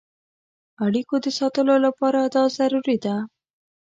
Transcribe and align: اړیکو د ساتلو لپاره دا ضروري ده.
اړیکو 0.85 1.15
د 1.25 1.27
ساتلو 1.39 1.75
لپاره 1.85 2.19
دا 2.35 2.43
ضروري 2.57 2.97
ده. 3.05 3.15